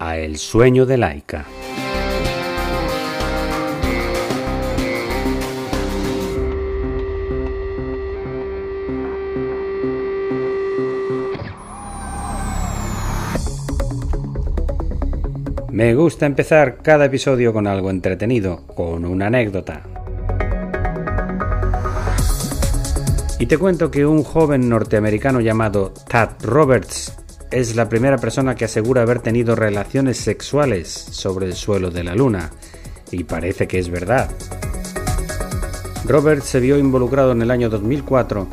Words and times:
El 0.00 0.38
sueño 0.38 0.86
de 0.86 0.96
Laika. 0.96 1.44
Me 15.70 15.94
gusta 15.94 16.26
empezar 16.26 16.78
cada 16.82 17.04
episodio 17.04 17.52
con 17.52 17.66
algo 17.66 17.90
entretenido, 17.90 18.66
con 18.66 19.04
una 19.04 19.26
anécdota. 19.26 19.82
Y 23.38 23.46
te 23.46 23.58
cuento 23.58 23.90
que 23.90 24.04
un 24.04 24.24
joven 24.24 24.68
norteamericano 24.68 25.40
llamado 25.40 25.92
Tad 26.08 26.30
Roberts 26.42 27.19
es 27.50 27.74
la 27.74 27.88
primera 27.88 28.16
persona 28.18 28.54
que 28.54 28.64
asegura 28.64 29.02
haber 29.02 29.20
tenido 29.20 29.56
relaciones 29.56 30.18
sexuales 30.18 30.88
sobre 30.88 31.46
el 31.46 31.54
suelo 31.54 31.90
de 31.90 32.04
la 32.04 32.14
Luna, 32.14 32.50
y 33.10 33.24
parece 33.24 33.66
que 33.66 33.78
es 33.78 33.90
verdad. 33.90 34.30
Robert 36.06 36.42
se 36.42 36.60
vio 36.60 36.78
involucrado 36.78 37.32
en 37.32 37.42
el 37.42 37.50
año 37.50 37.68
2004 37.68 38.46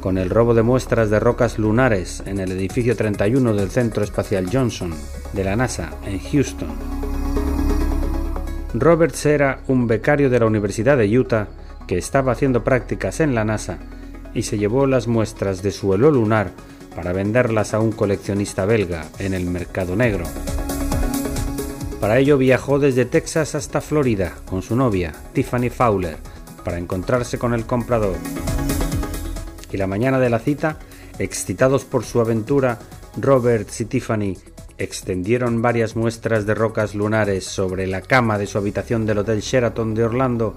con 0.00 0.18
el 0.18 0.30
robo 0.30 0.52
de 0.52 0.62
muestras 0.62 1.10
de 1.10 1.20
rocas 1.20 1.58
lunares 1.58 2.22
en 2.26 2.40
el 2.40 2.52
edificio 2.52 2.96
31 2.96 3.54
del 3.54 3.70
Centro 3.70 4.02
Espacial 4.02 4.48
Johnson 4.52 4.92
de 5.32 5.44
la 5.44 5.56
NASA 5.56 5.90
en 6.04 6.18
Houston. 6.18 6.70
Roberts 8.74 9.26
era 9.26 9.60
un 9.68 9.86
becario 9.86 10.28
de 10.28 10.40
la 10.40 10.46
Universidad 10.46 10.98
de 10.98 11.18
Utah 11.18 11.48
que 11.86 11.98
estaba 11.98 12.32
haciendo 12.32 12.64
prácticas 12.64 13.20
en 13.20 13.34
la 13.34 13.44
NASA 13.44 13.78
y 14.34 14.42
se 14.42 14.58
llevó 14.58 14.86
las 14.86 15.06
muestras 15.06 15.62
de 15.62 15.70
suelo 15.70 16.10
lunar 16.10 16.50
para 16.94 17.12
venderlas 17.12 17.74
a 17.74 17.80
un 17.80 17.92
coleccionista 17.92 18.64
belga 18.64 19.06
en 19.18 19.34
el 19.34 19.46
mercado 19.46 19.96
negro. 19.96 20.24
Para 22.00 22.18
ello 22.18 22.36
viajó 22.36 22.78
desde 22.78 23.04
Texas 23.04 23.54
hasta 23.54 23.80
Florida 23.80 24.34
con 24.46 24.62
su 24.62 24.74
novia, 24.74 25.12
Tiffany 25.32 25.70
Fowler, 25.70 26.16
para 26.64 26.78
encontrarse 26.78 27.38
con 27.38 27.54
el 27.54 27.64
comprador. 27.64 28.16
Y 29.70 29.76
la 29.76 29.86
mañana 29.86 30.18
de 30.18 30.28
la 30.28 30.38
cita, 30.38 30.78
excitados 31.18 31.84
por 31.84 32.04
su 32.04 32.20
aventura, 32.20 32.78
Roberts 33.16 33.80
y 33.80 33.84
Tiffany 33.84 34.36
extendieron 34.78 35.62
varias 35.62 35.96
muestras 35.96 36.44
de 36.46 36.54
rocas 36.54 36.94
lunares 36.94 37.44
sobre 37.44 37.86
la 37.86 38.00
cama 38.00 38.38
de 38.38 38.46
su 38.46 38.58
habitación 38.58 39.06
del 39.06 39.18
Hotel 39.18 39.40
Sheraton 39.40 39.94
de 39.94 40.04
Orlando 40.04 40.56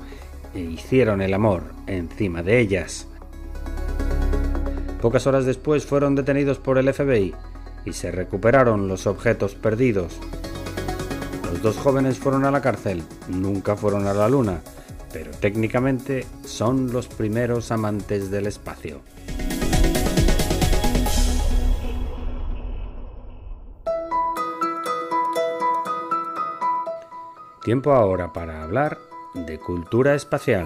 e 0.53 0.61
hicieron 0.61 1.21
el 1.21 1.33
amor 1.33 1.63
encima 1.85 2.41
de 2.41 2.59
ellas. 2.59 3.07
Pocas 5.05 5.27
horas 5.27 5.45
después 5.45 5.85
fueron 5.85 6.15
detenidos 6.15 6.57
por 6.57 6.79
el 6.79 6.91
FBI 6.91 7.35
y 7.85 7.93
se 7.93 8.11
recuperaron 8.11 8.87
los 8.87 9.05
objetos 9.05 9.53
perdidos. 9.53 10.17
Los 11.43 11.61
dos 11.61 11.77
jóvenes 11.77 12.17
fueron 12.17 12.43
a 12.43 12.49
la 12.49 12.59
cárcel, 12.59 13.03
nunca 13.27 13.75
fueron 13.75 14.07
a 14.07 14.15
la 14.15 14.27
luna, 14.27 14.61
pero 15.13 15.29
técnicamente 15.29 16.25
son 16.43 16.91
los 16.91 17.07
primeros 17.07 17.71
amantes 17.71 18.31
del 18.31 18.47
espacio. 18.47 19.01
Tiempo 27.63 27.93
ahora 27.93 28.33
para 28.33 28.63
hablar 28.63 28.97
de 29.35 29.59
cultura 29.59 30.15
espacial. 30.15 30.65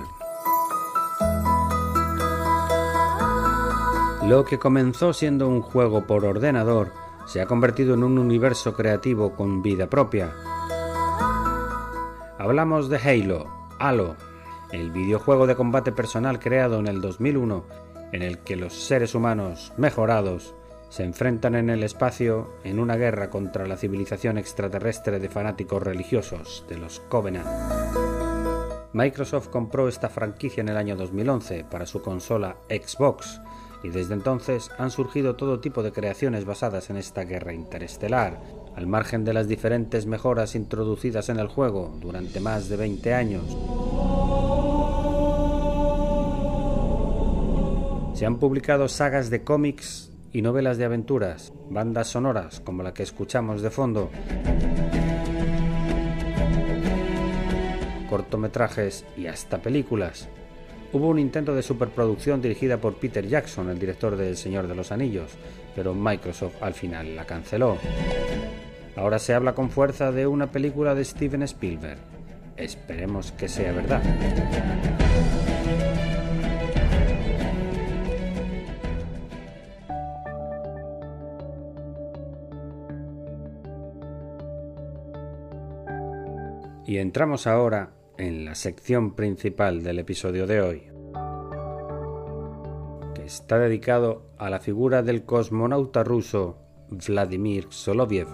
Lo 4.29 4.45
que 4.45 4.59
comenzó 4.59 5.11
siendo 5.11 5.47
un 5.47 5.63
juego 5.63 6.05
por 6.05 6.23
ordenador 6.23 6.93
se 7.25 7.41
ha 7.41 7.47
convertido 7.47 7.95
en 7.95 8.03
un 8.03 8.19
universo 8.19 8.75
creativo 8.75 9.33
con 9.33 9.63
vida 9.63 9.89
propia. 9.89 10.31
Hablamos 12.37 12.89
de 12.89 12.97
Halo, 12.97 13.47
Halo, 13.79 14.15
el 14.71 14.91
videojuego 14.91 15.47
de 15.47 15.55
combate 15.55 15.91
personal 15.91 16.37
creado 16.37 16.77
en 16.77 16.85
el 16.85 17.01
2001 17.01 17.65
en 18.11 18.21
el 18.21 18.37
que 18.37 18.55
los 18.55 18.75
seres 18.75 19.15
humanos 19.15 19.73
mejorados 19.77 20.53
se 20.89 21.05
enfrentan 21.05 21.55
en 21.55 21.71
el 21.71 21.81
espacio 21.81 22.53
en 22.63 22.79
una 22.79 22.97
guerra 22.97 23.31
contra 23.31 23.65
la 23.65 23.77
civilización 23.77 24.37
extraterrestre 24.37 25.17
de 25.17 25.29
fanáticos 25.29 25.81
religiosos 25.81 26.63
de 26.69 26.77
los 26.77 26.99
Covenant. 26.99 27.47
Microsoft 28.93 29.47
compró 29.47 29.87
esta 29.87 30.07
franquicia 30.07 30.61
en 30.61 30.69
el 30.69 30.77
año 30.77 30.95
2011 30.95 31.65
para 31.67 31.87
su 31.87 32.03
consola 32.03 32.57
Xbox 32.69 33.41
y 33.83 33.89
desde 33.89 34.13
entonces 34.13 34.71
han 34.77 34.91
surgido 34.91 35.35
todo 35.35 35.59
tipo 35.59 35.83
de 35.83 35.91
creaciones 35.91 36.45
basadas 36.45 36.89
en 36.89 36.97
esta 36.97 37.23
guerra 37.23 37.53
interestelar, 37.53 38.41
al 38.75 38.87
margen 38.87 39.23
de 39.23 39.33
las 39.33 39.47
diferentes 39.47 40.05
mejoras 40.05 40.55
introducidas 40.55 41.29
en 41.29 41.39
el 41.39 41.47
juego 41.47 41.97
durante 41.99 42.39
más 42.39 42.69
de 42.69 42.77
20 42.77 43.13
años. 43.13 43.57
Se 48.13 48.25
han 48.25 48.37
publicado 48.37 48.89
sagas 48.89 49.29
de 49.29 49.43
cómics 49.43 50.11
y 50.33 50.41
novelas 50.41 50.77
de 50.77 50.85
aventuras, 50.85 51.53
bandas 51.69 52.07
sonoras 52.07 52.59
como 52.59 52.83
la 52.83 52.93
que 52.93 53.03
escuchamos 53.03 53.61
de 53.61 53.69
fondo, 53.69 54.09
cortometrajes 58.09 59.05
y 59.15 59.27
hasta 59.27 59.61
películas. 59.61 60.27
Hubo 60.91 61.07
un 61.09 61.19
intento 61.19 61.53
de 61.53 61.61
superproducción 61.61 62.41
dirigida 62.41 62.77
por 62.77 62.95
Peter 62.95 63.27
Jackson, 63.27 63.69
el 63.69 63.77
director 63.77 64.15
de 64.15 64.29
El 64.29 64.37
Señor 64.37 64.67
de 64.67 64.73
los 64.73 64.91
Anillos, 64.91 65.31
pero 65.75 65.93
Microsoft 65.93 66.55
al 66.61 66.73
final 66.73 67.15
la 67.15 67.25
canceló. 67.25 67.77
Ahora 68.95 69.19
se 69.19 69.35
habla 69.35 69.53
con 69.53 69.69
fuerza 69.69 70.11
de 70.11 70.25
una 70.25 70.51
película 70.51 70.95
de 70.95 71.05
Steven 71.05 71.43
Spielberg. 71.43 71.99
Esperemos 72.57 73.31
que 73.33 73.47
sea 73.47 73.71
verdad. 73.71 74.01
Y 86.87 86.97
entramos 86.97 87.45
ahora 87.45 87.91
en 88.19 88.43
la 88.43 88.53
sección 88.53 89.15
principal 89.15 89.81
del 89.81 89.97
episodio 89.99 90.45
de 90.45 90.61
hoy, 90.61 90.83
que 93.15 93.23
está 93.23 93.57
dedicado 93.57 94.23
a 94.37 94.49
la 94.49 94.59
figura 94.59 95.01
del 95.03 95.23
cosmonauta 95.23 96.03
ruso 96.03 96.57
Vladimir 96.89 97.67
Soloviev. 97.69 98.27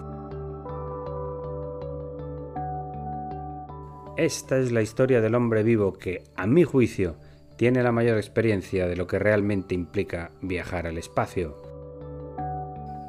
Esta 4.16 4.58
es 4.58 4.72
la 4.72 4.82
historia 4.82 5.20
del 5.20 5.36
hombre 5.36 5.62
vivo 5.62 5.92
que, 5.92 6.24
a 6.34 6.48
mi 6.48 6.64
juicio, 6.64 7.16
tiene 7.56 7.82
la 7.84 7.92
mayor 7.92 8.16
experiencia 8.16 8.88
de 8.88 8.96
lo 8.96 9.06
que 9.06 9.20
realmente 9.20 9.74
implica 9.74 10.32
viajar 10.42 10.88
al 10.88 10.98
espacio. 10.98 11.62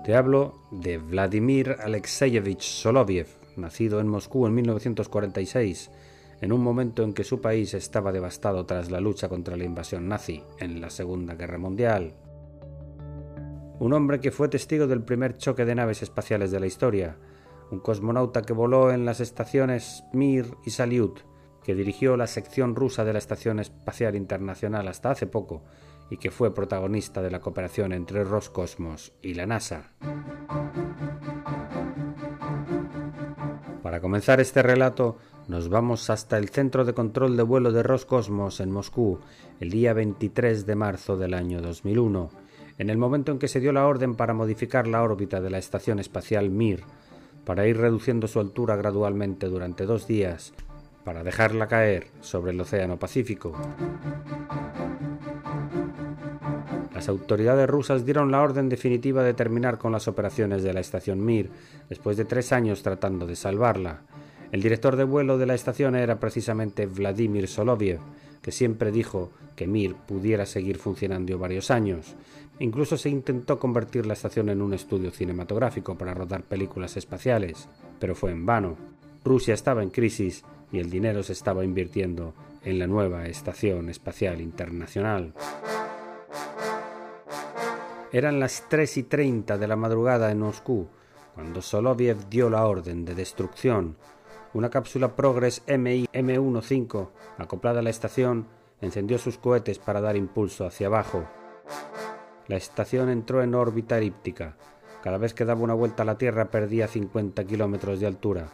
Te 0.05 0.15
hablo 0.15 0.53
de 0.69 0.99
Vladimir 0.99 1.75
Alexeyevich 1.79 2.61
Soloviev, 2.61 3.27
nacido 3.55 3.99
en 3.99 4.07
Moscú 4.07 4.45
en 4.45 4.53
1946 4.53 5.89
en 6.41 6.51
un 6.51 6.61
momento 6.61 7.03
en 7.03 7.13
que 7.13 7.23
su 7.23 7.41
país 7.41 7.73
estaba 7.73 8.11
devastado 8.11 8.65
tras 8.65 8.91
la 8.91 8.99
lucha 8.99 9.29
contra 9.29 9.57
la 9.57 9.63
invasión 9.63 10.07
nazi 10.07 10.43
en 10.59 10.81
la 10.81 10.89
Segunda 10.89 11.35
Guerra 11.35 11.57
Mundial. 11.57 12.13
Un 13.79 13.93
hombre 13.93 14.19
que 14.19 14.31
fue 14.31 14.49
testigo 14.49 14.87
del 14.87 15.03
primer 15.03 15.37
choque 15.37 15.65
de 15.65 15.75
naves 15.75 16.01
espaciales 16.01 16.51
de 16.51 16.59
la 16.59 16.67
historia, 16.67 17.17
un 17.71 17.79
cosmonauta 17.79 18.41
que 18.41 18.53
voló 18.53 18.91
en 18.91 19.05
las 19.05 19.19
estaciones 19.19 20.03
Mir 20.13 20.55
y 20.65 20.71
Salyut, 20.71 21.19
que 21.63 21.75
dirigió 21.75 22.17
la 22.17 22.27
sección 22.27 22.75
rusa 22.75 23.03
de 23.03 23.13
la 23.13 23.19
Estación 23.19 23.59
Espacial 23.59 24.15
Internacional 24.15 24.87
hasta 24.87 25.11
hace 25.11 25.27
poco 25.27 25.63
y 26.09 26.17
que 26.17 26.31
fue 26.31 26.53
protagonista 26.53 27.21
de 27.21 27.29
la 27.29 27.41
cooperación 27.41 27.91
entre 27.91 28.23
Roscosmos 28.23 29.13
y 29.21 29.33
la 29.33 29.45
NASA. 29.45 29.91
Para 33.83 33.99
comenzar 33.99 34.39
este 34.39 34.63
relato, 34.63 35.17
nos 35.47 35.69
vamos 35.69 36.09
hasta 36.09 36.37
el 36.37 36.49
Centro 36.49 36.83
de 36.83 36.93
Control 36.93 37.37
de 37.37 37.43
Vuelo 37.43 37.71
de 37.71 37.81
Roscosmos 37.81 38.59
en 38.59 38.71
Moscú 38.71 39.19
el 39.59 39.69
día 39.69 39.93
23 39.93 40.65
de 40.65 40.75
marzo 40.75 41.15
del 41.15 41.33
año 41.33 41.61
2001, 41.61 42.29
en 42.77 42.89
el 42.89 42.97
momento 42.97 43.31
en 43.31 43.39
que 43.39 43.47
se 43.47 43.61
dio 43.61 43.71
la 43.71 43.87
orden 43.87 44.15
para 44.15 44.33
modificar 44.33 44.87
la 44.87 45.01
órbita 45.01 45.39
de 45.39 45.49
la 45.49 45.57
Estación 45.57 45.99
Espacial 45.99 46.49
Mir, 46.49 46.83
para 47.45 47.65
ir 47.65 47.77
reduciendo 47.77 48.27
su 48.27 48.41
altura 48.41 48.75
gradualmente 48.75 49.47
durante 49.47 49.85
dos 49.85 50.05
días, 50.05 50.53
para 51.05 51.23
dejarla 51.23 51.67
caer 51.67 52.07
sobre 52.19 52.51
el 52.51 52.59
Océano 52.59 52.97
Pacífico. 52.97 53.53
Las 56.93 57.07
autoridades 57.07 57.69
rusas 57.69 58.05
dieron 58.05 58.31
la 58.31 58.41
orden 58.41 58.67
definitiva 58.67 59.23
de 59.23 59.33
terminar 59.33 59.77
con 59.77 59.93
las 59.93 60.09
operaciones 60.09 60.63
de 60.63 60.73
la 60.73 60.81
estación 60.81 61.23
Mir, 61.23 61.49
después 61.87 62.17
de 62.17 62.25
tres 62.25 62.51
años 62.51 62.83
tratando 62.83 63.25
de 63.25 63.37
salvarla. 63.37 64.01
El 64.51 64.61
director 64.61 64.95
de 64.95 65.03
vuelo 65.03 65.37
de 65.37 65.45
la 65.45 65.55
estación 65.55 65.95
era 65.95 66.19
precisamente 66.19 66.85
Vladimir 66.85 67.47
Soloviev, 67.47 67.99
que 68.41 68.51
siempre 68.51 68.91
dijo 68.91 69.31
que 69.55 69.67
Mir 69.67 69.95
pudiera 69.95 70.45
seguir 70.45 70.77
funcionando 70.77 71.37
varios 71.37 71.69
años. 71.69 72.15
Incluso 72.59 72.97
se 72.97 73.09
intentó 73.09 73.59
convertir 73.59 74.05
la 74.05 74.13
estación 74.13 74.49
en 74.49 74.61
un 74.61 74.73
estudio 74.73 75.11
cinematográfico 75.11 75.97
para 75.97 76.13
rodar 76.13 76.43
películas 76.43 76.95
espaciales, 76.95 77.67
pero 77.99 78.15
fue 78.15 78.31
en 78.31 78.45
vano. 78.45 78.77
Rusia 79.23 79.53
estaba 79.53 79.83
en 79.83 79.89
crisis 79.89 80.43
y 80.71 80.79
el 80.79 80.89
dinero 80.89 81.23
se 81.23 81.33
estaba 81.33 81.65
invirtiendo 81.65 82.33
en 82.63 82.79
la 82.79 82.87
nueva 82.87 83.27
Estación 83.27 83.89
Espacial 83.89 84.41
Internacional. 84.41 85.33
Eran 88.11 88.39
las 88.39 88.63
3 88.69 88.97
y 88.97 89.03
30 89.03 89.57
de 89.57 89.67
la 89.67 89.75
madrugada 89.75 90.31
en 90.31 90.39
Moscú 90.39 90.87
cuando 91.35 91.61
Soloviev 91.61 92.29
dio 92.29 92.49
la 92.49 92.65
orden 92.65 93.05
de 93.05 93.13
destrucción. 93.13 93.95
Una 94.53 94.69
cápsula 94.69 95.15
Progress 95.15 95.61
MI 95.67 96.07
M15 96.13 97.09
acoplada 97.37 97.79
a 97.79 97.83
la 97.83 97.89
estación 97.89 98.47
encendió 98.81 99.17
sus 99.17 99.37
cohetes 99.37 99.79
para 99.79 100.01
dar 100.01 100.15
impulso 100.15 100.65
hacia 100.65 100.87
abajo. 100.87 101.25
La 102.47 102.55
estación 102.55 103.09
entró 103.09 103.43
en 103.43 103.55
órbita 103.55 103.97
elíptica. 103.97 104.55
Cada 105.03 105.17
vez 105.17 105.33
que 105.33 105.45
daba 105.45 105.61
una 105.61 105.73
vuelta 105.73 106.03
a 106.03 106.05
la 106.05 106.17
Tierra 106.17 106.49
perdía 106.49 106.87
50 106.87 107.43
kilómetros 107.45 107.99
de 107.99 108.07
altura. 108.07 108.47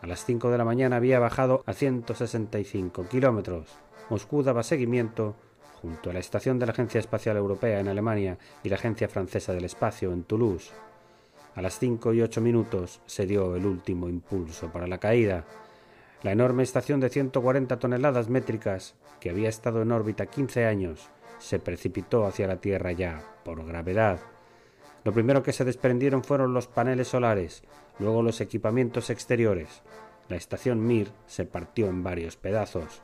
A 0.00 0.06
las 0.06 0.24
5 0.24 0.50
de 0.50 0.58
la 0.58 0.64
mañana 0.64 0.96
había 0.96 1.18
bajado 1.18 1.62
a 1.66 1.72
165 1.72 3.08
kilómetros. 3.08 3.68
Moscú 4.10 4.42
daba 4.42 4.62
seguimiento 4.62 5.34
junto 5.80 6.10
a 6.10 6.12
la 6.12 6.18
estación 6.18 6.58
de 6.58 6.66
la 6.66 6.72
Agencia 6.72 7.00
Espacial 7.00 7.36
Europea 7.36 7.80
en 7.80 7.88
Alemania 7.88 8.38
y 8.62 8.68
la 8.68 8.76
Agencia 8.76 9.08
Francesa 9.08 9.52
del 9.52 9.64
Espacio 9.64 10.12
en 10.12 10.24
Toulouse. 10.24 10.72
A 11.54 11.62
las 11.62 11.78
5 11.78 12.14
y 12.14 12.22
8 12.22 12.40
minutos 12.40 13.00
se 13.06 13.26
dio 13.26 13.54
el 13.54 13.64
último 13.64 14.08
impulso 14.08 14.72
para 14.72 14.88
la 14.88 14.98
caída. 14.98 15.44
La 16.22 16.32
enorme 16.32 16.64
estación 16.64 16.98
de 16.98 17.10
140 17.10 17.78
toneladas 17.78 18.28
métricas, 18.28 18.96
que 19.20 19.30
había 19.30 19.48
estado 19.48 19.82
en 19.82 19.92
órbita 19.92 20.26
15 20.26 20.66
años, 20.66 21.10
se 21.38 21.60
precipitó 21.60 22.26
hacia 22.26 22.48
la 22.48 22.60
Tierra 22.60 22.90
ya 22.90 23.22
por 23.44 23.64
gravedad. 23.64 24.20
Lo 25.04 25.12
primero 25.12 25.44
que 25.44 25.52
se 25.52 25.64
desprendieron 25.64 26.24
fueron 26.24 26.54
los 26.54 26.66
paneles 26.66 27.08
solares, 27.08 27.62
luego 28.00 28.22
los 28.22 28.40
equipamientos 28.40 29.10
exteriores. 29.10 29.82
La 30.28 30.36
estación 30.36 30.84
Mir 30.84 31.12
se 31.26 31.44
partió 31.44 31.86
en 31.86 32.02
varios 32.02 32.36
pedazos. 32.36 33.02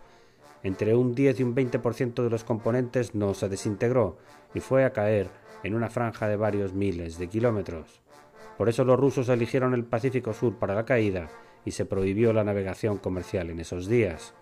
Entre 0.64 0.96
un 0.96 1.14
10 1.14 1.38
y 1.38 1.42
un 1.44 1.54
20% 1.54 2.22
de 2.22 2.30
los 2.30 2.42
componentes 2.42 3.14
no 3.14 3.34
se 3.34 3.48
desintegró 3.48 4.18
y 4.54 4.60
fue 4.60 4.84
a 4.84 4.92
caer 4.92 5.28
en 5.62 5.74
una 5.74 5.88
franja 5.88 6.26
de 6.26 6.36
varios 6.36 6.72
miles 6.72 7.18
de 7.18 7.28
kilómetros. 7.28 8.00
Por 8.60 8.68
eso 8.68 8.84
los 8.84 9.00
rusos 9.00 9.30
eligieron 9.30 9.72
el 9.72 9.86
Pacífico 9.86 10.34
Sur 10.34 10.56
para 10.56 10.74
la 10.74 10.84
caída 10.84 11.30
y 11.64 11.70
se 11.70 11.86
prohibió 11.86 12.34
la 12.34 12.44
navegación 12.44 12.98
comercial 12.98 13.48
en 13.48 13.58
esos 13.58 13.88
días. 13.88 14.34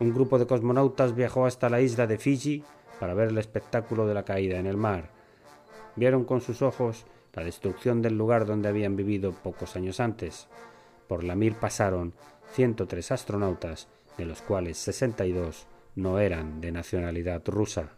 Un 0.00 0.14
grupo 0.14 0.38
de 0.38 0.46
cosmonautas 0.46 1.14
viajó 1.14 1.44
hasta 1.44 1.68
la 1.68 1.82
isla 1.82 2.06
de 2.06 2.16
Fiji 2.16 2.64
para 2.98 3.12
ver 3.12 3.28
el 3.28 3.36
espectáculo 3.36 4.06
de 4.06 4.14
la 4.14 4.22
caída 4.22 4.58
en 4.58 4.64
el 4.64 4.78
mar. 4.78 5.10
Vieron 5.96 6.24
con 6.24 6.40
sus 6.40 6.62
ojos 6.62 7.04
la 7.34 7.44
destrucción 7.44 8.00
del 8.00 8.16
lugar 8.16 8.46
donde 8.46 8.70
habían 8.70 8.96
vivido 8.96 9.32
pocos 9.32 9.76
años 9.76 10.00
antes. 10.00 10.48
Por 11.06 11.22
la 11.22 11.34
Mir 11.34 11.56
pasaron 11.56 12.14
103 12.54 13.12
astronautas, 13.12 13.86
de 14.16 14.24
los 14.24 14.40
cuales 14.40 14.78
62 14.78 15.66
no 15.94 16.18
eran 16.20 16.62
de 16.62 16.72
nacionalidad 16.72 17.42
rusa. 17.46 17.90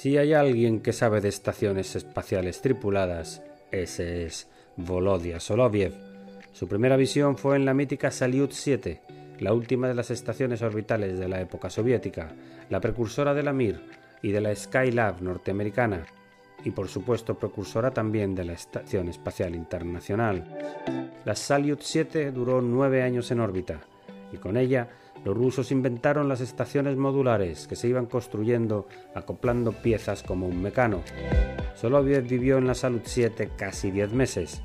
Si 0.00 0.16
hay 0.16 0.32
alguien 0.32 0.80
que 0.80 0.94
sabe 0.94 1.20
de 1.20 1.28
estaciones 1.28 1.94
espaciales 1.94 2.62
tripuladas, 2.62 3.42
ese 3.70 4.24
es 4.24 4.48
Volodya 4.78 5.40
Soloviev. 5.40 5.92
Su 6.52 6.68
primera 6.68 6.96
visión 6.96 7.36
fue 7.36 7.56
en 7.56 7.66
la 7.66 7.74
mítica 7.74 8.10
Salyut 8.10 8.50
7, 8.50 9.02
la 9.40 9.52
última 9.52 9.88
de 9.88 9.94
las 9.94 10.10
estaciones 10.10 10.62
orbitales 10.62 11.18
de 11.18 11.28
la 11.28 11.42
época 11.42 11.68
soviética, 11.68 12.32
la 12.70 12.80
precursora 12.80 13.34
de 13.34 13.42
la 13.42 13.52
Mir 13.52 13.78
y 14.22 14.32
de 14.32 14.40
la 14.40 14.56
Skylab 14.56 15.20
norteamericana, 15.20 16.06
y 16.64 16.70
por 16.70 16.88
supuesto 16.88 17.38
precursora 17.38 17.90
también 17.90 18.34
de 18.34 18.44
la 18.46 18.54
Estación 18.54 19.10
Espacial 19.10 19.54
Internacional. 19.54 21.12
La 21.26 21.36
Salyut 21.36 21.82
7 21.82 22.32
duró 22.32 22.62
nueve 22.62 23.02
años 23.02 23.30
en 23.32 23.40
órbita, 23.40 23.80
y 24.32 24.38
con 24.38 24.56
ella 24.56 24.88
los 25.24 25.36
rusos 25.36 25.70
inventaron 25.72 26.28
las 26.28 26.40
estaciones 26.40 26.96
modulares 26.96 27.66
que 27.66 27.76
se 27.76 27.88
iban 27.88 28.06
construyendo 28.06 28.86
acoplando 29.14 29.72
piezas 29.72 30.22
como 30.22 30.46
un 30.46 30.62
mecano. 30.62 31.02
Soloviev 31.74 32.26
vivió 32.26 32.58
en 32.58 32.66
la 32.66 32.74
Salyut 32.74 33.04
7 33.04 33.50
casi 33.56 33.90
diez 33.90 34.12
meses, 34.12 34.62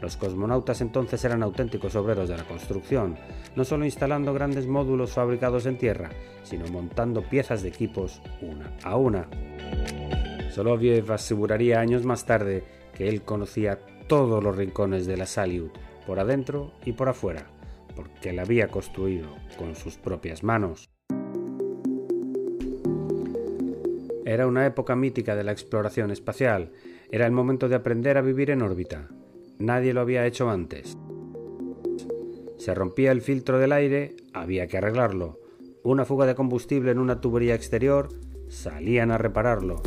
los 0.00 0.16
cosmonautas 0.16 0.80
entonces 0.80 1.24
eran 1.24 1.42
auténticos 1.42 1.96
obreros 1.96 2.28
de 2.28 2.36
la 2.36 2.44
construcción, 2.44 3.16
no 3.56 3.64
solo 3.64 3.84
instalando 3.84 4.32
grandes 4.32 4.66
módulos 4.66 5.12
fabricados 5.12 5.66
en 5.66 5.76
tierra, 5.76 6.10
sino 6.44 6.66
montando 6.68 7.22
piezas 7.22 7.62
de 7.62 7.68
equipos 7.68 8.20
una 8.40 8.72
a 8.84 8.96
una. 8.96 9.28
Soloviev 10.50 11.10
aseguraría 11.12 11.80
años 11.80 12.04
más 12.04 12.24
tarde 12.24 12.64
que 12.94 13.08
él 13.08 13.22
conocía 13.22 13.80
todos 14.06 14.42
los 14.42 14.56
rincones 14.56 15.06
de 15.06 15.16
la 15.16 15.26
Salyut, 15.26 15.72
por 16.06 16.20
adentro 16.20 16.72
y 16.84 16.92
por 16.92 17.08
afuera, 17.08 17.46
porque 17.98 18.32
la 18.32 18.42
había 18.42 18.68
construido 18.68 19.26
con 19.58 19.74
sus 19.74 19.96
propias 19.96 20.44
manos. 20.44 20.88
Era 24.24 24.46
una 24.46 24.64
época 24.64 24.94
mítica 24.94 25.34
de 25.34 25.42
la 25.42 25.50
exploración 25.50 26.12
espacial, 26.12 26.70
era 27.10 27.26
el 27.26 27.32
momento 27.32 27.68
de 27.68 27.74
aprender 27.74 28.16
a 28.16 28.22
vivir 28.22 28.50
en 28.50 28.62
órbita, 28.62 29.08
Nadie 29.58 29.92
lo 29.92 30.00
había 30.00 30.24
hecho 30.24 30.48
antes. 30.48 30.96
Se 32.58 32.74
rompía 32.76 33.10
el 33.10 33.20
filtro 33.20 33.58
del 33.58 33.72
aire, 33.72 34.14
había 34.32 34.68
que 34.68 34.78
arreglarlo. 34.78 35.40
Una 35.82 36.04
fuga 36.04 36.26
de 36.26 36.36
combustible 36.36 36.92
en 36.92 37.00
una 37.00 37.20
tubería 37.20 37.56
exterior, 37.56 38.08
salían 38.46 39.10
a 39.10 39.18
repararlo. 39.18 39.82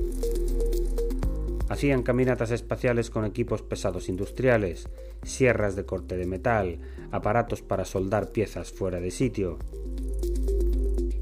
Hacían 1.72 2.04
caminatas 2.04 2.52
espaciales 2.52 3.10
con 3.10 3.24
equipos 3.24 3.62
pesados 3.62 4.10
industriales, 4.10 4.90
sierras 5.24 5.74
de 5.78 5.86
corte 5.86 6.18
de 6.18 6.26
metal, 6.26 6.80
aparatos 7.12 7.62
para 7.62 7.86
soldar 7.86 8.34
piezas 8.34 8.74
fuera 8.74 9.00
de 9.00 9.10
sitio. 9.10 9.58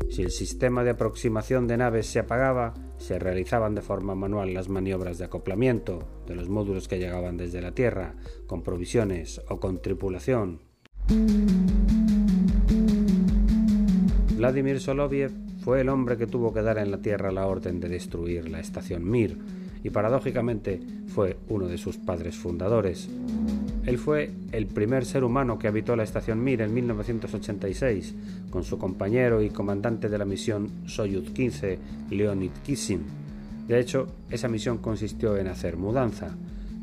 Si 0.09 0.23
el 0.23 0.31
sistema 0.31 0.83
de 0.83 0.89
aproximación 0.89 1.67
de 1.67 1.77
naves 1.77 2.07
se 2.07 2.17
apagaba, 2.17 2.73
se 2.97 3.19
realizaban 3.19 3.75
de 3.75 3.83
forma 3.83 4.15
manual 4.15 4.55
las 4.55 4.69
maniobras 4.69 5.19
de 5.19 5.25
acoplamiento 5.25 6.23
de 6.25 6.33
los 6.33 6.50
módulos 6.50 6.88
que 6.88 6.97
llegaban 6.97 7.38
desde 7.38 7.62
la 7.62 7.73
Tierra, 7.73 8.15
con 8.47 8.63
provisiones 8.63 9.43
o 9.50 9.59
con 9.59 9.83
tripulación. 9.83 10.62
Vladimir 14.35 14.79
Soloviev 14.79 15.31
fue 15.63 15.81
el 15.81 15.89
hombre 15.89 16.17
que 16.17 16.25
tuvo 16.25 16.51
que 16.51 16.63
dar 16.63 16.79
en 16.79 16.89
la 16.89 17.03
Tierra 17.03 17.31
la 17.31 17.45
orden 17.45 17.79
de 17.79 17.89
destruir 17.89 18.50
la 18.50 18.59
estación 18.59 19.07
Mir, 19.07 19.38
y 19.83 19.89
paradójicamente 19.89 20.79
fue 21.07 21.38
uno 21.48 21.67
de 21.67 21.77
sus 21.77 21.98
padres 21.98 22.36
fundadores. 22.36 23.09
Él 23.86 23.98
fue 23.98 24.31
el 24.51 24.67
primer 24.67 25.05
ser 25.05 25.24
humano 25.24 25.57
que 25.57 25.67
habitó 25.67 25.95
la 25.95 26.03
estación 26.03 26.43
Mir 26.43 26.62
en 26.62 26.74
1986, 26.74 28.15
con 28.50 28.63
su 28.63 28.77
compañero 28.77 29.41
y 29.41 29.50
comandante 29.50 30.09
de 30.09 30.17
la 30.17 30.25
misión 30.25 30.69
Soyuz 30.86 31.31
15, 31.31 31.79
Leonid 32.09 32.51
Kissin. 32.63 33.03
De 33.67 33.79
hecho, 33.79 34.07
esa 34.29 34.48
misión 34.48 34.79
consistió 34.79 35.38
en 35.38 35.48
hacer 35.48 35.77
mudanza. 35.77 36.36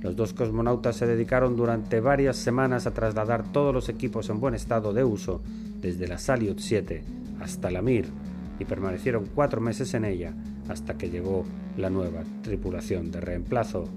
Los 0.03 0.15
dos 0.15 0.33
cosmonautas 0.33 0.97
se 0.97 1.07
dedicaron 1.07 1.57
durante 1.57 2.01
varias 2.01 2.37
semanas 2.37 2.87
a 2.87 2.95
trasladar 2.95 3.53
todos 3.53 3.75
los 3.75 3.89
equipos 3.89 4.29
en 4.31 4.41
buen 4.41 4.55
estado 4.55 4.93
de 4.93 5.05
uso, 5.05 5.43
desde 5.81 6.07
la 6.07 6.19
Salyut 6.19 6.59
7 6.59 7.03
hasta 7.41 7.71
la 7.71 7.83
Mir, 7.83 8.07
y 8.59 8.65
permanecieron 8.65 9.27
cuatro 9.35 9.61
meses 9.61 9.93
en 9.95 10.05
ella, 10.05 10.33
hasta 10.69 10.97
que 10.97 11.11
llegó 11.11 11.45
la 11.77 11.91
nueva 11.91 12.23
tripulación 12.43 13.11
de 13.11 13.21
reemplazo. 13.21 13.89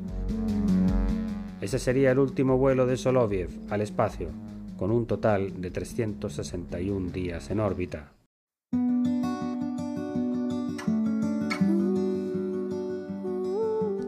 Ese 1.62 1.80
sería 1.80 2.12
el 2.12 2.20
último 2.20 2.58
vuelo 2.58 2.86
de 2.86 2.98
Soloviev 2.98 3.50
al 3.70 3.82
espacio, 3.82 4.30
con 4.78 4.92
un 4.92 5.06
total 5.06 5.62
de 5.62 5.72
361 5.72 7.12
días 7.12 7.52
en 7.52 7.60
órbita. 7.60 8.14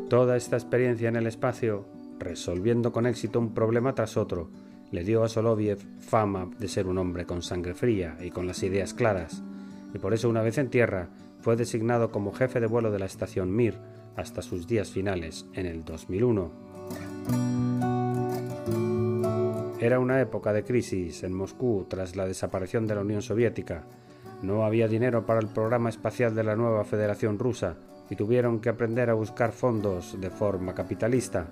Toda 0.10 0.36
esta 0.36 0.58
experiencia 0.58 1.10
en 1.10 1.16
el 1.16 1.28
espacio, 1.28 1.86
resolviendo 2.20 2.92
con 2.92 3.06
éxito 3.06 3.40
un 3.40 3.54
problema 3.54 3.96
tras 3.96 4.18
otro, 4.18 4.50
le 4.92 5.06
dio 5.06 5.24
a 5.24 5.30
Soloviev 5.30 5.80
fama 6.00 6.50
de 6.60 6.68
ser 6.68 6.88
un 6.88 6.98
hombre 6.98 7.26
con 7.26 7.42
sangre 7.42 7.74
fría 7.74 8.18
y 8.22 8.30
con 8.30 8.46
las 8.46 8.62
ideas 8.64 8.94
claras, 8.94 9.42
y 9.94 10.00
por 10.00 10.14
eso 10.14 10.30
una 10.30 10.42
vez 10.42 10.58
en 10.58 10.70
tierra 10.70 11.10
fue 11.42 11.56
designado 11.56 12.12
como 12.12 12.34
jefe 12.34 12.60
de 12.60 12.68
vuelo 12.68 12.92
de 12.92 13.00
la 13.00 13.06
estación 13.06 13.56
Mir, 13.56 13.78
hasta 14.16 14.42
sus 14.42 14.68
días 14.68 14.92
finales 14.92 15.46
en 15.54 15.66
el 15.66 15.84
2001. 15.84 16.52
Era 19.80 20.00
una 20.00 20.22
época 20.22 20.54
de 20.54 20.64
crisis 20.64 21.24
en 21.24 21.34
Moscú 21.34 21.88
tras 21.90 22.16
la 22.16 22.28
desaparición 22.28 22.86
de 22.86 22.96
la 22.96 23.02
Unión 23.02 23.22
Soviética. 23.22 23.84
No 24.44 24.64
había 24.64 24.88
dinero 24.88 25.26
para 25.26 25.40
el 25.40 25.48
programa 25.48 25.90
espacial 25.90 26.36
de 26.36 26.44
la 26.44 26.56
nueva 26.56 26.84
Federación 26.84 27.40
Rusa 27.40 27.78
y 28.10 28.16
tuvieron 28.16 28.60
que 28.60 28.70
aprender 28.70 29.10
a 29.10 29.16
buscar 29.16 29.52
fondos 29.52 30.20
de 30.20 30.30
forma 30.30 30.76
capitalista. 30.76 31.48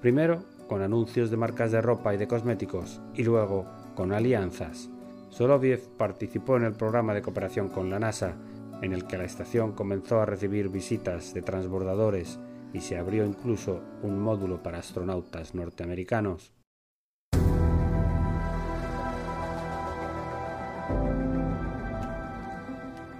Primero 0.00 0.42
con 0.68 0.82
anuncios 0.82 1.30
de 1.30 1.36
marcas 1.36 1.72
de 1.72 1.80
ropa 1.80 2.14
y 2.14 2.18
de 2.18 2.28
cosméticos 2.28 3.00
y 3.14 3.24
luego 3.24 3.66
con 3.94 4.12
alianzas. 4.12 4.90
Soloviev 5.30 5.88
participó 5.96 6.56
en 6.56 6.64
el 6.64 6.72
programa 6.72 7.14
de 7.14 7.22
cooperación 7.22 7.68
con 7.68 7.90
la 7.90 7.98
NASA, 7.98 8.36
en 8.82 8.92
el 8.92 9.06
que 9.06 9.18
la 9.18 9.24
estación 9.24 9.72
comenzó 9.72 10.20
a 10.20 10.26
recibir 10.26 10.68
visitas 10.68 11.34
de 11.34 11.42
transbordadores 11.42 12.38
y 12.72 12.80
se 12.80 12.98
abrió 12.98 13.24
incluso 13.24 13.82
un 14.02 14.20
módulo 14.20 14.62
para 14.62 14.78
astronautas 14.78 15.54
norteamericanos. 15.54 16.52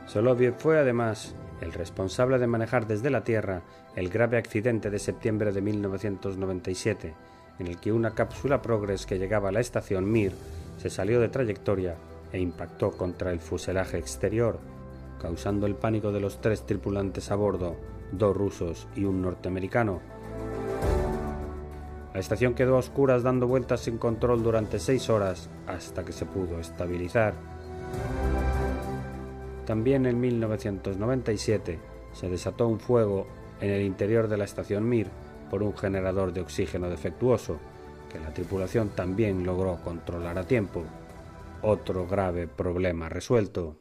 Soloviev 0.06 0.54
fue 0.56 0.78
además 0.78 1.34
el 1.60 1.72
responsable 1.72 2.38
de 2.38 2.46
manejar 2.46 2.86
desde 2.86 3.10
la 3.10 3.24
Tierra 3.24 3.62
el 3.94 4.08
grave 4.08 4.38
accidente 4.38 4.90
de 4.90 4.98
septiembre 4.98 5.52
de 5.52 5.60
1997, 5.60 7.14
en 7.58 7.66
el 7.66 7.78
que 7.78 7.92
una 7.92 8.14
cápsula 8.14 8.62
Progress 8.62 9.06
que 9.06 9.18
llegaba 9.18 9.48
a 9.48 9.52
la 9.52 9.60
estación 9.60 10.10
Mir 10.10 10.32
se 10.78 10.88
salió 10.88 11.20
de 11.20 11.28
trayectoria 11.28 11.96
e 12.32 12.40
impactó 12.40 12.92
contra 12.92 13.32
el 13.32 13.40
fuselaje 13.40 13.98
exterior, 13.98 14.60
causando 15.20 15.66
el 15.66 15.74
pánico 15.74 16.12
de 16.12 16.20
los 16.20 16.40
tres 16.40 16.64
tripulantes 16.64 17.30
a 17.30 17.36
bordo, 17.36 17.76
dos 18.12 18.36
rusos 18.36 18.88
y 18.94 19.04
un 19.04 19.22
norteamericano. 19.22 20.00
La 22.14 22.20
estación 22.20 22.54
quedó 22.54 22.76
a 22.76 22.78
oscuras 22.78 23.22
dando 23.22 23.46
vueltas 23.46 23.80
sin 23.80 23.98
control 23.98 24.42
durante 24.42 24.78
seis 24.78 25.08
horas 25.08 25.50
hasta 25.66 26.04
que 26.04 26.12
se 26.12 26.26
pudo 26.26 26.58
estabilizar. 26.58 27.34
También 29.66 30.06
en 30.06 30.18
1997 30.18 31.78
se 32.12 32.28
desató 32.28 32.66
un 32.66 32.80
fuego 32.80 33.26
en 33.60 33.70
el 33.70 33.82
interior 33.82 34.28
de 34.28 34.36
la 34.36 34.44
estación 34.44 34.88
Mir 34.88 35.08
por 35.50 35.62
un 35.62 35.76
generador 35.76 36.32
de 36.32 36.40
oxígeno 36.40 36.88
defectuoso, 36.88 37.58
que 38.10 38.18
la 38.18 38.32
tripulación 38.32 38.90
también 38.90 39.44
logró 39.44 39.76
controlar 39.82 40.38
a 40.38 40.44
tiempo. 40.44 40.84
Otro 41.62 42.06
grave 42.06 42.46
problema 42.46 43.08
resuelto. 43.08 43.76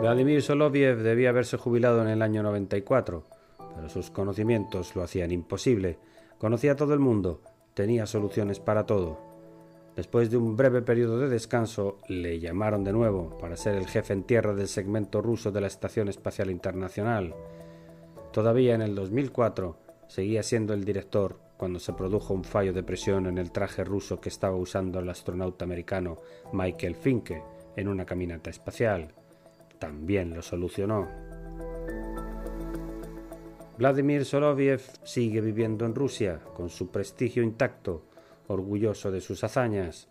Vladimir 0.00 0.40
Soloviev 0.40 1.02
debía 1.02 1.28
haberse 1.28 1.58
jubilado 1.58 2.00
en 2.00 2.08
el 2.08 2.22
año 2.22 2.42
94, 2.42 3.22
pero 3.74 3.88
sus 3.90 4.10
conocimientos 4.10 4.96
lo 4.96 5.02
hacían 5.02 5.30
imposible. 5.30 5.98
Conocía 6.38 6.72
a 6.72 6.76
todo 6.76 6.94
el 6.94 7.00
mundo 7.00 7.42
tenía 7.74 8.06
soluciones 8.06 8.60
para 8.60 8.86
todo. 8.86 9.18
Después 9.96 10.30
de 10.30 10.38
un 10.38 10.56
breve 10.56 10.80
periodo 10.80 11.18
de 11.18 11.28
descanso, 11.28 11.98
le 12.08 12.40
llamaron 12.40 12.82
de 12.82 12.94
nuevo 12.94 13.36
para 13.38 13.56
ser 13.56 13.74
el 13.74 13.86
jefe 13.86 14.14
en 14.14 14.22
tierra 14.22 14.54
del 14.54 14.68
segmento 14.68 15.20
ruso 15.20 15.52
de 15.52 15.60
la 15.60 15.66
Estación 15.66 16.08
Espacial 16.08 16.50
Internacional. 16.50 17.34
Todavía 18.32 18.74
en 18.74 18.80
el 18.80 18.94
2004 18.94 19.76
seguía 20.08 20.42
siendo 20.42 20.72
el 20.72 20.84
director 20.84 21.38
cuando 21.58 21.78
se 21.78 21.92
produjo 21.92 22.32
un 22.32 22.44
fallo 22.44 22.72
de 22.72 22.82
presión 22.82 23.26
en 23.26 23.36
el 23.36 23.52
traje 23.52 23.84
ruso 23.84 24.18
que 24.18 24.30
estaba 24.30 24.56
usando 24.56 25.00
el 25.00 25.10
astronauta 25.10 25.66
americano 25.66 26.16
Michael 26.54 26.94
Finke 26.94 27.42
en 27.76 27.86
una 27.86 28.06
caminata 28.06 28.48
espacial. 28.48 29.12
También 29.80 30.34
lo 30.34 30.42
solucionó. 30.42 31.08
Vladimir 33.78 34.26
Soloviev 34.26 34.82
sigue 35.04 35.40
viviendo 35.40 35.86
en 35.86 35.94
Rusia, 35.94 36.38
con 36.54 36.68
su 36.68 36.90
prestigio 36.90 37.42
intacto, 37.42 38.02
orgulloso 38.48 39.10
de 39.10 39.22
sus 39.22 39.42
hazañas. 39.42 40.10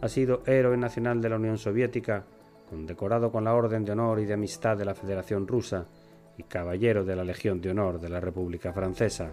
Ha 0.00 0.08
sido 0.08 0.42
héroe 0.46 0.76
nacional 0.76 1.20
de 1.20 1.28
la 1.28 1.36
Unión 1.36 1.58
Soviética, 1.58 2.24
condecorado 2.70 3.32
con 3.32 3.42
la 3.42 3.54
Orden 3.54 3.84
de 3.84 3.90
Honor 3.90 4.20
y 4.20 4.24
de 4.24 4.34
Amistad 4.34 4.76
de 4.76 4.84
la 4.84 4.94
Federación 4.94 5.48
Rusa 5.48 5.88
y 6.36 6.44
caballero 6.44 7.04
de 7.04 7.16
la 7.16 7.24
Legión 7.24 7.60
de 7.60 7.70
Honor 7.70 7.98
de 7.98 8.10
la 8.10 8.20
República 8.20 8.72
Francesa. 8.72 9.32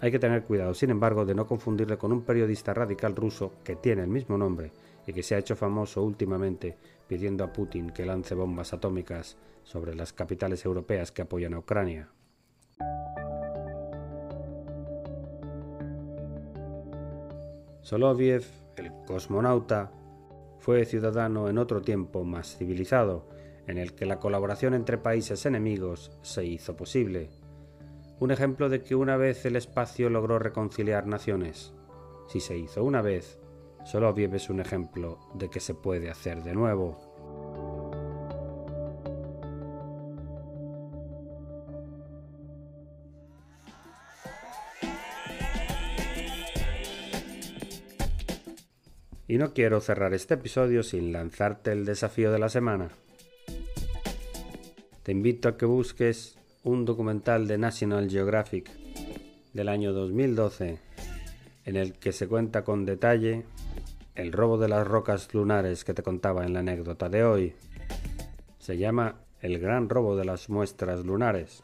Hay 0.00 0.10
que 0.10 0.18
tener 0.18 0.42
cuidado, 0.42 0.74
sin 0.74 0.90
embargo, 0.90 1.24
de 1.24 1.34
no 1.34 1.46
confundirle 1.46 1.96
con 1.96 2.12
un 2.12 2.22
periodista 2.22 2.74
radical 2.74 3.16
ruso 3.16 3.54
que 3.64 3.76
tiene 3.76 4.02
el 4.02 4.08
mismo 4.08 4.36
nombre 4.36 4.70
y 5.06 5.12
que 5.12 5.22
se 5.22 5.34
ha 5.34 5.38
hecho 5.38 5.56
famoso 5.56 6.02
últimamente 6.02 6.76
pidiendo 7.06 7.44
a 7.44 7.52
Putin 7.52 7.90
que 7.90 8.04
lance 8.04 8.34
bombas 8.34 8.72
atómicas 8.72 9.36
sobre 9.62 9.94
las 9.94 10.12
capitales 10.12 10.64
europeas 10.64 11.12
que 11.12 11.22
apoyan 11.22 11.54
a 11.54 11.58
Ucrania. 11.58 12.08
Soloviev, 17.82 18.44
el 18.76 18.90
cosmonauta, 19.06 19.92
fue 20.58 20.84
ciudadano 20.84 21.48
en 21.48 21.58
otro 21.58 21.82
tiempo 21.82 22.24
más 22.24 22.56
civilizado, 22.56 23.28
en 23.68 23.78
el 23.78 23.94
que 23.94 24.06
la 24.06 24.18
colaboración 24.18 24.74
entre 24.74 24.98
países 24.98 25.46
enemigos 25.46 26.10
se 26.22 26.44
hizo 26.44 26.76
posible. 26.76 27.30
Un 28.18 28.32
ejemplo 28.32 28.68
de 28.68 28.82
que 28.82 28.96
una 28.96 29.16
vez 29.16 29.44
el 29.46 29.54
espacio 29.54 30.10
logró 30.10 30.40
reconciliar 30.40 31.06
naciones. 31.06 31.74
Si 32.26 32.40
se 32.40 32.56
hizo 32.58 32.82
una 32.82 33.02
vez, 33.02 33.38
Soloviev 33.86 34.34
es 34.34 34.50
un 34.50 34.58
ejemplo 34.58 35.20
de 35.34 35.48
que 35.48 35.60
se 35.60 35.72
puede 35.72 36.10
hacer 36.10 36.42
de 36.42 36.52
nuevo. 36.54 36.98
Y 49.28 49.38
no 49.38 49.52
quiero 49.54 49.80
cerrar 49.80 50.14
este 50.14 50.34
episodio 50.34 50.82
sin 50.82 51.12
lanzarte 51.12 51.70
el 51.70 51.84
desafío 51.84 52.32
de 52.32 52.40
la 52.40 52.48
semana. 52.48 52.88
Te 55.04 55.12
invito 55.12 55.48
a 55.48 55.56
que 55.56 55.64
busques 55.64 56.36
un 56.64 56.84
documental 56.84 57.46
de 57.46 57.56
National 57.56 58.10
Geographic 58.10 58.68
del 59.52 59.68
año 59.68 59.92
2012 59.92 60.80
en 61.66 61.76
el 61.76 61.92
que 61.94 62.12
se 62.12 62.26
cuenta 62.26 62.64
con 62.64 62.84
detalle 62.84 63.44
el 64.16 64.32
robo 64.32 64.58
de 64.58 64.68
las 64.68 64.86
rocas 64.86 65.32
lunares 65.32 65.84
que 65.84 65.94
te 65.94 66.02
contaba 66.02 66.44
en 66.44 66.52
la 66.52 66.58
anécdota 66.60 67.08
de 67.08 67.24
hoy. 67.24 67.54
Se 68.58 68.76
llama 68.76 69.20
El 69.40 69.58
gran 69.60 69.88
robo 69.88 70.16
de 70.16 70.24
las 70.24 70.50
muestras 70.50 71.04
lunares. 71.04 71.62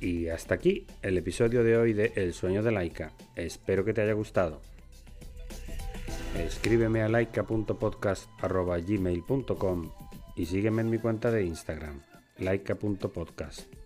Y 0.00 0.28
hasta 0.28 0.54
aquí 0.54 0.86
el 1.02 1.18
episodio 1.18 1.64
de 1.64 1.76
hoy 1.76 1.92
de 1.92 2.12
El 2.14 2.32
sueño 2.32 2.62
de 2.62 2.70
Laika. 2.70 3.10
Espero 3.34 3.84
que 3.84 3.92
te 3.92 4.02
haya 4.02 4.12
gustado. 4.12 4.60
Escríbeme 6.38 7.02
a 7.02 7.08
laika.podcast.gmail.com 7.08 9.90
y 10.36 10.46
sígueme 10.46 10.82
en 10.82 10.90
mi 10.90 10.98
cuenta 10.98 11.30
de 11.30 11.44
Instagram, 11.44 12.02
laika.podcast. 12.38 13.85